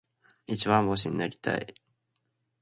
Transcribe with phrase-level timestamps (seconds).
[0.47, 1.75] 一番星になりたい。